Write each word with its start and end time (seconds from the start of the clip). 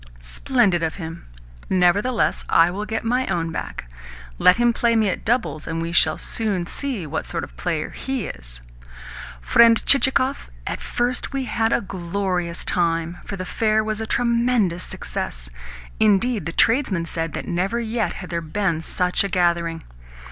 "Splendid 0.19 0.81
of 0.81 0.95
him! 0.95 1.27
Nevertheless 1.69 2.43
I 2.49 2.71
will 2.71 2.85
get 2.87 3.03
my 3.03 3.27
own 3.27 3.51
back. 3.51 3.87
Let 4.39 4.57
him 4.57 4.73
play 4.73 4.95
me 4.95 5.09
at 5.09 5.23
doubles, 5.23 5.67
and 5.67 5.79
we 5.79 5.91
shall 5.91 6.17
soon 6.17 6.65
see 6.65 7.05
what 7.05 7.27
sort 7.27 7.43
of 7.43 7.51
a 7.51 7.53
player 7.53 7.91
he 7.91 8.25
is! 8.25 8.61
Friend 9.41 9.77
Chichikov, 9.85 10.49
at 10.65 10.81
first 10.81 11.33
we 11.33 11.43
had 11.45 11.71
a 11.71 11.81
glorious 11.81 12.65
time, 12.65 13.19
for 13.25 13.35
the 13.35 13.45
fair 13.45 13.83
was 13.83 14.01
a 14.01 14.07
tremendous 14.07 14.83
success. 14.83 15.51
Indeed, 15.99 16.47
the 16.47 16.51
tradesmen 16.51 17.05
said 17.05 17.33
that 17.33 17.47
never 17.47 17.79
yet 17.79 18.13
had 18.13 18.31
there 18.31 18.41
been 18.41 18.81
such 18.81 19.23
a 19.23 19.29
gathering. 19.29 19.83